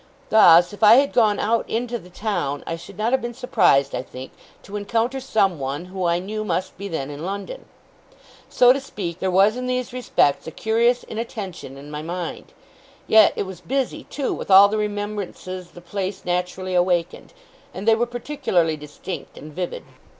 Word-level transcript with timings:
Thus, 0.31 0.73
if 0.73 0.81
I 0.81 0.95
had 0.95 1.13
gone 1.13 1.37
out 1.39 1.69
into 1.69 1.99
the 1.99 2.09
town, 2.09 2.63
I 2.65 2.75
should 2.75 2.97
not 2.97 3.11
have 3.11 3.21
been 3.21 3.35
surprised, 3.35 3.93
I 3.93 4.01
think, 4.01 4.31
to 4.63 4.75
encounter 4.75 5.19
someone 5.19 5.85
who 5.93 6.05
I 6.05 6.17
knew 6.17 6.43
must 6.43 6.75
be 6.75 6.87
then 6.87 7.11
in 7.11 7.23
London. 7.23 7.65
So 8.49 8.73
to 8.73 8.79
speak, 8.79 9.19
there 9.19 9.29
was 9.29 9.55
in 9.55 9.67
these 9.67 9.93
respects 9.93 10.47
a 10.47 10.51
curious 10.51 11.03
inattention 11.03 11.77
in 11.77 11.91
my 11.91 12.01
mind. 12.01 12.51
Yet 13.05 13.33
it 13.35 13.43
was 13.43 13.61
busy, 13.61 14.05
too, 14.05 14.33
with 14.33 14.49
all 14.49 14.69
the 14.69 14.77
remembrances 14.79 15.69
the 15.69 15.81
place 15.81 16.25
naturally 16.25 16.73
awakened; 16.73 17.31
and 17.71 17.87
they 17.87 17.93
were 17.93 18.07
particularly 18.07 18.77
distinct 18.77 19.37
and 19.37 19.53
vivid. 19.53 19.83